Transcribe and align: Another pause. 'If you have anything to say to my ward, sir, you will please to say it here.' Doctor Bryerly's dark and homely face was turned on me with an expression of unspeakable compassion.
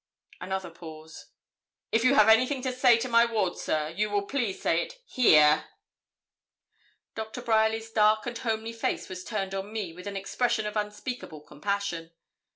Another 0.39 0.71
pause. 0.71 1.27
'If 1.91 2.03
you 2.03 2.15
have 2.15 2.27
anything 2.27 2.63
to 2.63 2.73
say 2.73 2.97
to 2.97 3.07
my 3.07 3.23
ward, 3.27 3.55
sir, 3.59 3.89
you 3.89 4.09
will 4.09 4.23
please 4.23 4.55
to 4.55 4.61
say 4.63 4.81
it 4.81 4.97
here.' 5.05 5.65
Doctor 7.13 7.39
Bryerly's 7.39 7.91
dark 7.91 8.25
and 8.25 8.39
homely 8.39 8.73
face 8.73 9.09
was 9.09 9.23
turned 9.23 9.53
on 9.53 9.71
me 9.71 9.93
with 9.93 10.07
an 10.07 10.17
expression 10.17 10.65
of 10.65 10.75
unspeakable 10.75 11.41
compassion. 11.41 12.13